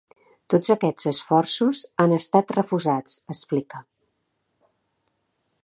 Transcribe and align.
Tots 0.51 0.71
aquests 0.75 1.09
esforços 1.11 1.81
han 2.05 2.15
estat 2.17 2.53
refusats, 2.59 3.19
explica. 3.35 3.83